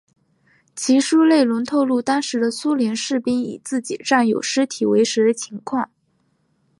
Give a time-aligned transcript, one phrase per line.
[0.75, 5.91] 其书内容透露当时的苏联士兵以自己战友尸体为食的情况。